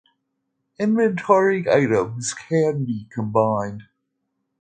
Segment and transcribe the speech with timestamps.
[0.79, 3.83] Inventory items can be combined.